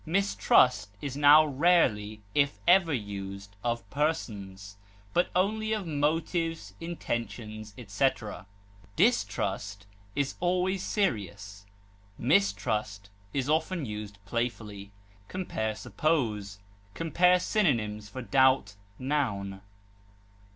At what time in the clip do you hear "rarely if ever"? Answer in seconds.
1.45-2.91